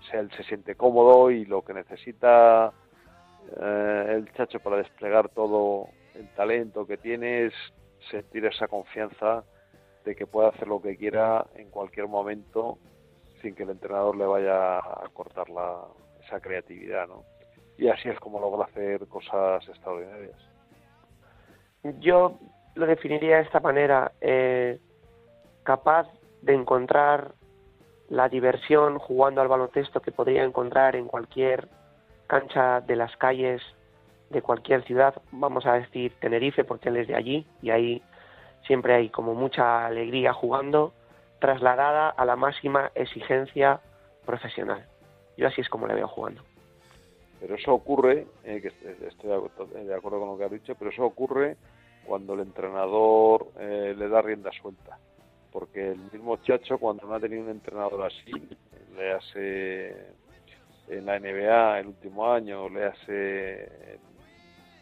O 0.00 0.02
sea, 0.10 0.18
él 0.18 0.28
se 0.36 0.42
siente 0.42 0.74
cómodo 0.74 1.30
y 1.30 1.44
lo 1.44 1.62
que 1.62 1.72
necesita 1.72 2.72
eh, 3.56 4.06
el 4.08 4.32
Chacho 4.32 4.58
para 4.58 4.78
desplegar 4.78 5.28
todo 5.28 5.86
el 6.16 6.28
talento 6.34 6.86
que 6.88 6.96
tiene 6.96 7.46
es 7.46 7.54
sentir 8.10 8.44
esa 8.46 8.66
confianza 8.66 9.44
de 10.04 10.16
que 10.16 10.26
puede 10.26 10.48
hacer 10.48 10.66
lo 10.66 10.82
que 10.82 10.96
quiera 10.96 11.46
en 11.54 11.70
cualquier 11.70 12.08
momento 12.08 12.78
sin 13.40 13.54
que 13.54 13.62
el 13.62 13.70
entrenador 13.70 14.16
le 14.16 14.26
vaya 14.26 14.78
a 14.78 15.08
cortar 15.14 15.48
la, 15.50 15.84
esa 16.26 16.40
creatividad, 16.40 17.06
¿no? 17.06 17.22
Y 17.78 17.88
así 17.88 18.08
es 18.08 18.18
como 18.18 18.40
logra 18.40 18.64
hacer 18.64 19.06
cosas 19.06 19.66
extraordinarias. 19.68 20.36
Yo 22.00 22.38
lo 22.74 22.86
definiría 22.86 23.36
de 23.36 23.42
esta 23.42 23.60
manera, 23.60 24.12
eh, 24.20 24.80
capaz 25.62 26.08
de 26.42 26.54
encontrar 26.54 27.32
la 28.08 28.28
diversión 28.28 28.98
jugando 28.98 29.40
al 29.40 29.48
baloncesto 29.48 30.00
que 30.00 30.12
podría 30.12 30.44
encontrar 30.44 30.96
en 30.96 31.06
cualquier 31.06 31.68
cancha 32.26 32.80
de 32.80 32.96
las 32.96 33.16
calles 33.16 33.62
de 34.30 34.42
cualquier 34.42 34.84
ciudad, 34.84 35.14
vamos 35.32 35.66
a 35.66 35.74
decir 35.74 36.12
Tenerife 36.20 36.64
porque 36.64 36.88
él 36.88 36.96
es 36.96 37.08
de 37.08 37.16
allí 37.16 37.46
y 37.62 37.70
ahí 37.70 38.02
siempre 38.66 38.94
hay 38.94 39.08
como 39.08 39.34
mucha 39.34 39.86
alegría 39.86 40.32
jugando, 40.32 40.92
trasladada 41.40 42.10
a 42.10 42.24
la 42.24 42.36
máxima 42.36 42.90
exigencia 42.94 43.80
profesional. 44.24 44.86
Yo 45.36 45.48
así 45.48 45.60
es 45.60 45.68
como 45.68 45.86
le 45.86 45.94
veo 45.94 46.06
jugando. 46.06 46.42
Pero 47.40 47.54
eso 47.54 47.72
ocurre, 47.72 48.26
eh, 48.44 48.60
que 48.60 48.68
estoy 49.06 49.30
de 49.84 49.94
acuerdo 49.94 50.20
con 50.20 50.28
lo 50.28 50.38
que 50.38 50.44
ha 50.44 50.48
dicho, 50.48 50.74
pero 50.78 50.90
eso 50.90 51.04
ocurre 51.04 51.56
cuando 52.04 52.34
el 52.34 52.40
entrenador 52.40 53.48
eh, 53.58 53.94
le 53.96 54.08
da 54.08 54.20
rienda 54.20 54.50
suelta. 54.52 54.98
Porque 55.52 55.92
el 55.92 55.98
mismo 56.12 56.36
Chacho, 56.38 56.78
cuando 56.78 57.06
no 57.06 57.14
ha 57.14 57.20
tenido 57.20 57.42
un 57.42 57.50
entrenador 57.50 58.06
así, 58.06 58.32
le 58.96 59.12
hace 59.12 59.96
en 60.88 61.06
la 61.06 61.18
NBA 61.18 61.80
el 61.80 61.86
último 61.88 62.32
año, 62.32 62.68
le 62.68 62.86
hace, 62.86 63.98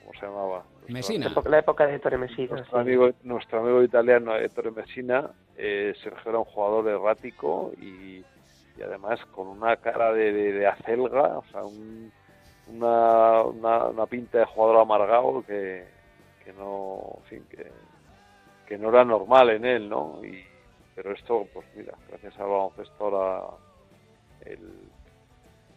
¿cómo 0.01 0.13
se 0.19 0.27
llamaba? 0.27 0.65
Messina. 0.89 1.31
La 1.45 1.59
época 1.59 1.87
de 1.87 1.97
Ettore 1.97 2.19
Messina. 2.19 2.57
Nuestro, 2.57 2.79
amigo, 2.79 3.11
nuestro 3.23 3.61
amigo 3.61 3.83
italiano 3.83 4.35
Ettore 4.37 4.71
Messina, 4.71 5.31
eh, 5.57 5.95
Sergio 6.03 6.31
era 6.31 6.39
un 6.39 6.45
jugador 6.47 6.89
errático 6.89 7.73
y, 7.81 8.25
además 8.83 9.21
con 9.33 9.49
una 9.49 9.77
cara 9.77 10.13
de, 10.13 10.33
de, 10.33 10.67
acelga, 10.67 11.39
o 11.39 11.45
sea, 11.51 11.63
una, 12.69 13.43
una, 13.43 14.07
pinta 14.07 14.39
de 14.39 14.45
jugador 14.45 14.81
amargado 14.81 15.43
que, 15.45 15.85
que 16.45 16.53
no, 16.53 17.19
en 17.19 17.25
fin, 17.25 17.47
que, 17.51 17.67
que 18.67 18.79
no 18.79 18.91
era 18.91 19.05
normal 19.05 19.51
en 19.51 19.65
él, 19.65 19.89
¿no? 19.89 20.21
Y, 20.25 20.45
pero 20.99 21.15
esto, 21.15 21.47
pues 21.55 21.65
mira, 21.77 21.93
gracias 22.09 22.37
al 22.41 22.49
baloncesto 22.49 23.05
ahora 23.05 23.51
el, 24.45 24.59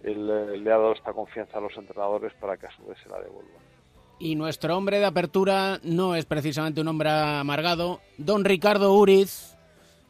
él, 0.01 0.63
le 0.63 0.71
ha 0.71 0.77
dado 0.77 0.93
esta 0.93 1.13
confianza 1.13 1.59
a 1.59 1.61
los 1.61 1.77
entrenadores 1.77 2.33
para 2.41 2.57
que 2.57 2.65
a 2.65 2.71
su 2.71 2.83
vez 2.87 2.97
se 3.03 3.07
la 3.07 3.19
devuelvan. 3.19 3.61
Y 4.17 4.33
nuestro 4.33 4.75
hombre 4.75 4.97
de 4.97 5.05
apertura 5.05 5.77
no 5.83 6.15
es 6.15 6.25
precisamente 6.25 6.81
un 6.81 6.87
hombre 6.87 7.11
amargado. 7.11 7.99
Don 8.17 8.43
Ricardo 8.43 8.93
Uriz, 8.93 9.55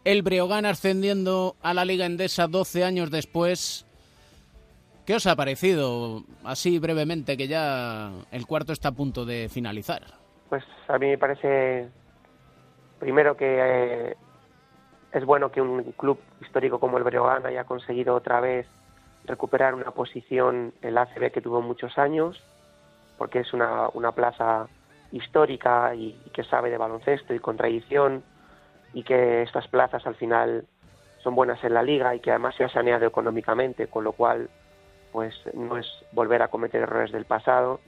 el 0.05 0.21
Breogán 0.21 0.65
ascendiendo 0.65 1.57
a 1.61 1.73
la 1.73 1.83
Liga 1.83 2.05
Endesa 2.05 2.47
12 2.47 2.85
años 2.85 3.11
después. 3.11 3.85
¿Qué 5.05 5.15
os 5.15 5.27
ha 5.27 5.35
parecido, 5.35 6.23
así 6.45 6.79
brevemente, 6.79 7.35
que 7.35 7.49
ya 7.49 8.13
el 8.31 8.47
cuarto 8.47 8.71
está 8.71 8.89
a 8.89 8.93
punto 8.93 9.25
de 9.25 9.49
finalizar? 9.49 10.03
Pues 10.47 10.63
a 10.87 10.97
mí 10.97 11.07
me 11.07 11.17
parece, 11.17 11.89
primero 12.97 13.35
que 13.35 13.57
eh, 13.59 14.15
es 15.11 15.25
bueno 15.25 15.51
que 15.51 15.61
un 15.61 15.83
club 15.93 16.19
histórico 16.41 16.79
como 16.79 16.97
el 16.97 17.03
Breogán 17.03 17.45
haya 17.45 17.65
conseguido 17.65 18.15
otra 18.15 18.39
vez 18.39 18.67
recuperar 19.25 19.75
una 19.75 19.91
posición 19.91 20.73
en 20.81 20.95
la 20.95 21.03
ACB 21.03 21.31
que 21.31 21.41
tuvo 21.41 21.61
muchos 21.61 21.97
años, 21.97 22.41
porque 23.17 23.39
es 23.39 23.53
una, 23.53 23.89
una 23.93 24.13
plaza 24.13 24.67
histórica 25.11 25.93
y, 25.93 26.13
que 26.33 26.43
sabe 26.43 26.69
de 26.69 26.77
baloncesto 26.77 27.33
y 27.33 27.39
con 27.39 27.57
tradición, 27.57 28.23
y 28.93 29.03
que 29.03 29.43
estas 29.43 29.67
plazas 29.67 30.05
al 30.05 30.15
final 30.15 30.65
son 31.23 31.35
buenas 31.35 31.63
en 31.63 31.73
la 31.73 31.83
liga 31.83 32.15
y 32.15 32.19
que 32.19 32.31
además 32.31 32.55
se 32.55 32.63
ha 32.63 32.69
saneado 32.69 33.05
económicamente, 33.05 33.87
con 33.87 34.03
lo 34.03 34.13
cual 34.13 34.49
pues 35.11 35.35
no 35.53 35.77
es 35.77 35.87
volver 36.13 36.41
a 36.41 36.47
cometer 36.47 36.81
errores 36.81 37.11
del 37.11 37.25
pasado. 37.25 37.79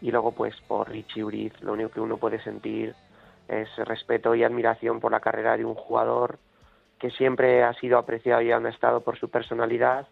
Y 0.00 0.10
luego 0.10 0.32
pues 0.32 0.54
por 0.68 0.90
Richie 0.90 1.24
Uriz 1.24 1.60
lo 1.62 1.72
único 1.72 1.90
que 1.90 2.00
uno 2.00 2.18
puede 2.18 2.40
sentir 2.42 2.94
es 3.48 3.68
respeto 3.76 4.34
y 4.34 4.44
admiración 4.44 5.00
por 5.00 5.10
la 5.10 5.20
carrera 5.20 5.56
de 5.56 5.64
un 5.64 5.74
jugador 5.74 6.38
que 6.98 7.10
siempre 7.10 7.62
ha 7.62 7.74
sido 7.74 7.98
apreciado 7.98 8.42
y 8.42 8.52
ha 8.52 8.58
estado 8.68 9.00
por 9.00 9.18
su 9.18 9.28
personalidad 9.28 10.06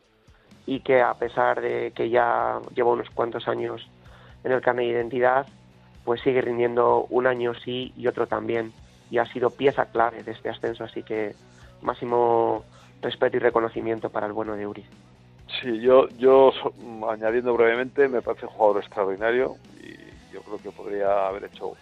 y 0.67 0.81
que 0.81 1.03
a 1.03 1.15
pesar 1.15 1.61
de 1.61 1.93
que 1.95 2.11
ya 2.11 2.61
lleva 2.75 2.93
unos 2.93 3.11
cuantos 3.11 3.49
años 3.49 3.89
en 4.45 4.53
el 4.53 4.61
carnet 4.61 4.87
de 4.87 4.93
identidad, 4.93 5.47
pues 6.05 6.21
sigue 6.21 6.41
rindiendo 6.41 7.07
un 7.11 7.27
año 7.27 7.55
sí 7.55 7.93
y 7.97 8.07
otro 8.07 8.27
también. 8.27 8.73
Y 9.11 9.19
ha 9.19 9.27
sido 9.27 9.51
pieza 9.51 9.87
clave 9.87 10.23
de 10.23 10.33
este 10.33 10.49
ascenso, 10.49 10.85
así 10.85 11.03
que 11.03 11.35
máximo 11.83 12.65
respeto 13.03 13.37
y 13.37 13.41
reconocimiento 13.41 14.11
para 14.11 14.27
el 14.27 14.33
bueno 14.33 14.57
de 14.57 14.67
Uri. 14.67 14.85
Sí, 15.61 15.81
yo, 15.81 16.09
yo 16.19 16.53
añadiendo 17.09 17.55
brevemente, 17.55 18.09
me 18.09 18.23
parece 18.23 18.47
un 18.47 18.53
jugador 18.53 18.83
extraordinario 18.83 19.57
y 19.83 20.33
yo 20.33 20.43
creo 20.43 20.59
que 20.59 20.71
podría 20.71 21.27
haber 21.29 21.45
hecho 21.45 21.75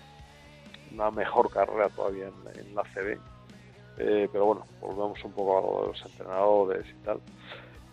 una 0.93 1.11
mejor 1.11 1.51
carrera 1.51 1.89
todavía 1.89 2.27
en, 2.55 2.75
la 2.75 2.83
CB. 2.83 3.19
Eh, 4.05 4.29
pero 4.31 4.47
bueno, 4.47 4.67
volvemos 4.81 5.25
un 5.25 5.33
poco 5.33 5.85
a 5.85 5.87
los 5.89 6.03
entrenadores 6.05 6.85
y 6.89 7.05
tal. 7.05 7.21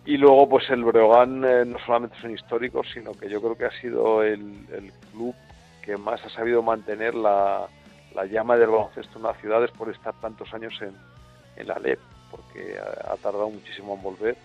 Y 0.04 0.16
luego, 0.16 0.48
pues 0.48 0.68
el 0.70 0.82
Breogán 0.82 1.44
eh, 1.44 1.64
no 1.64 1.78
solamente 1.84 2.16
son 2.20 2.32
históricos, 2.32 2.86
sino 2.92 3.12
que 3.12 3.28
yo 3.28 3.40
creo 3.40 3.56
que 3.56 3.66
ha 3.66 3.80
sido 3.80 4.22
el, 4.22 4.92
club 5.12 5.34
que 5.82 5.96
más 5.96 6.24
ha 6.24 6.30
sabido 6.30 6.62
mantener 6.62 7.14
la, 7.14 7.68
la 8.14 8.24
llama 8.24 8.56
del 8.56 8.70
baloncesto 8.70 9.18
en 9.18 9.24
la 9.24 9.34
ciudad 9.34 9.60
después 9.60 9.88
de 9.88 9.94
estar 9.94 10.14
tantos 10.20 10.52
años 10.54 10.74
en, 10.80 10.94
en 11.56 11.68
la 11.68 11.78
LEP, 11.78 12.00
porque 12.30 12.76
ha, 12.78 13.16
tardado 13.16 13.50
muchísimo 13.50 13.94
en 13.94 14.02
volver. 14.02 14.36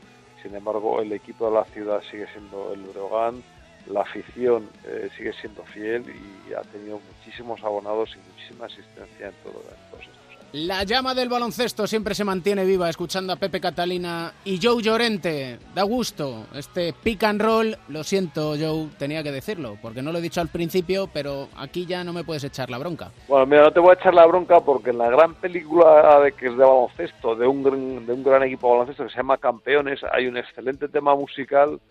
Sin 0.41 0.55
embargo, 0.55 1.01
el 1.01 1.11
equipo 1.13 1.49
de 1.49 1.55
la 1.55 1.63
ciudad 1.65 2.01
sigue 2.11 2.27
siendo 2.27 2.73
el 2.73 2.81
Breogán, 2.81 3.41
la 3.87 4.01
afición 4.01 4.69
eh, 4.85 5.09
sigue 5.15 5.33
siendo 5.33 5.63
fiel 5.63 6.03
y 6.47 6.53
ha 6.53 6.61
tenido 6.61 6.99
muchísimos 6.99 7.63
abonados 7.63 8.15
y 8.15 8.31
muchísima 8.31 8.65
asistencia 8.65 9.27
en, 9.27 9.33
todo, 9.43 9.61
en 9.61 9.91
todos 9.91 10.01
estos 10.01 10.17
años. 10.17 10.24
La 10.57 10.83
llama 10.83 11.13
del 11.13 11.27
baloncesto 11.27 11.85
siempre 11.85 12.15
se 12.15 12.23
mantiene 12.23 12.63
viva 12.63 12.89
escuchando 12.89 13.33
a 13.33 13.35
Pepe 13.35 13.59
Catalina 13.59 14.31
y 14.45 14.57
Joe 14.63 14.81
Llorente. 14.81 15.59
Da 15.73 15.83
gusto 15.83 16.45
este 16.55 16.93
pick 16.93 17.25
and 17.25 17.41
roll. 17.41 17.77
Lo 17.89 18.05
siento, 18.05 18.53
Joe, 18.57 18.87
tenía 18.97 19.21
que 19.21 19.33
decirlo, 19.33 19.77
porque 19.81 20.01
no 20.01 20.13
lo 20.13 20.19
he 20.19 20.21
dicho 20.21 20.39
al 20.39 20.47
principio, 20.47 21.09
pero 21.11 21.49
aquí 21.57 21.85
ya 21.85 22.05
no 22.05 22.13
me 22.13 22.23
puedes 22.23 22.45
echar 22.45 22.69
la 22.69 22.77
bronca. 22.77 23.11
Bueno, 23.27 23.45
mira, 23.47 23.63
no 23.63 23.73
te 23.73 23.81
voy 23.81 23.89
a 23.89 23.93
echar 23.95 24.13
la 24.13 24.25
bronca 24.25 24.61
porque 24.61 24.91
en 24.91 24.99
la 24.99 25.09
gran 25.09 25.33
película 25.33 26.21
de 26.21 26.31
que 26.31 26.45
es 26.45 26.53
de 26.53 26.63
baloncesto, 26.63 27.35
de 27.35 27.45
un, 27.45 28.05
de 28.05 28.13
un 28.13 28.23
gran 28.23 28.43
equipo 28.43 28.67
de 28.67 28.73
baloncesto 28.75 29.03
que 29.03 29.09
se 29.09 29.17
llama 29.17 29.37
Campeones, 29.37 29.99
hay 30.09 30.27
un 30.27 30.37
excelente 30.37 30.87
tema 30.87 31.13
musical 31.15 31.81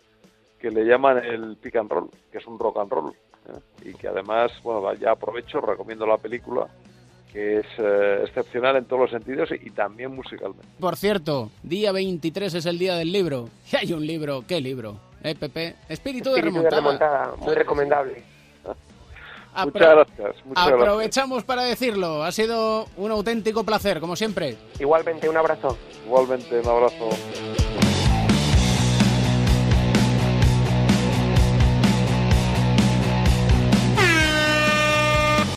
que 0.58 0.70
le 0.70 0.86
llaman 0.86 1.18
el 1.18 1.58
pick 1.58 1.76
and 1.76 1.90
roll, 1.90 2.08
que 2.32 2.38
es 2.38 2.46
un 2.46 2.58
rock 2.58 2.78
and 2.78 2.90
roll. 2.90 3.12
¿eh? 3.12 3.90
Y 3.90 3.92
que 3.92 4.08
además, 4.08 4.52
bueno, 4.62 4.90
ya 4.94 5.10
aprovecho, 5.10 5.60
recomiendo 5.60 6.06
la 6.06 6.16
película, 6.16 6.66
que 7.34 7.58
es 7.58 7.66
eh, 7.78 8.20
excepcional 8.22 8.76
en 8.76 8.84
todos 8.84 9.02
los 9.02 9.10
sentidos 9.10 9.50
y, 9.50 9.66
y, 9.66 9.70
también 9.70 10.14
musicalmente. 10.14 10.64
Por 10.78 10.96
cierto, 10.96 11.50
día 11.64 11.90
23 11.90 12.54
es 12.54 12.64
el 12.64 12.78
día 12.78 12.94
del 12.94 13.12
libro. 13.12 13.48
Y 13.72 13.76
hay 13.76 13.92
un 13.92 14.06
libro, 14.06 14.44
¿qué 14.46 14.60
libro? 14.60 14.96
¿Eh, 15.22 15.34
Pepe? 15.34 15.74
Espíritu, 15.88 16.30
Espíritu 16.30 16.34
de, 16.34 16.40
remontada. 16.42 16.76
de 16.76 16.80
remontada. 16.80 17.36
Muy 17.38 17.54
recomendable. 17.54 18.22
Apro 19.54 19.72
muchas 19.72 19.94
gracias. 19.94 20.46
Muchas 20.46 20.66
aprovechamos 20.68 21.36
gracias. 21.38 21.44
para 21.44 21.62
decirlo. 21.64 22.22
Ha 22.22 22.30
sido 22.30 22.86
un 22.96 23.10
auténtico 23.10 23.64
placer, 23.64 23.98
como 23.98 24.14
siempre. 24.14 24.56
Igualmente, 24.78 25.28
un 25.28 25.36
abrazo. 25.36 25.76
Igualmente, 26.06 26.60
un 26.60 26.68
abrazo. 26.68 27.08